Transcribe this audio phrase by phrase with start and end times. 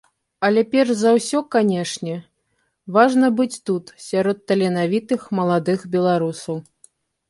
[0.47, 2.15] Але перш за ўсё, канечне,
[2.97, 6.57] важна быць тут, сярод таленавітых маладых беларусаў.